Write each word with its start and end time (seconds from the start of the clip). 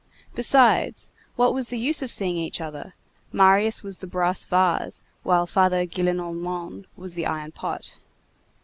Besides, 0.33 1.11
what 1.35 1.53
was 1.53 1.67
the 1.69 1.77
use 1.77 2.01
of 2.01 2.09
seeing 2.11 2.35
each 2.35 2.59
other? 2.59 2.95
Marius 3.31 3.83
was 3.83 3.97
the 3.97 4.07
brass 4.07 4.43
vase, 4.45 5.03
while 5.21 5.45
Father 5.45 5.85
Gillenormand 5.85 6.85
was 6.97 7.13
the 7.13 7.27
iron 7.27 7.51
pot. 7.51 7.99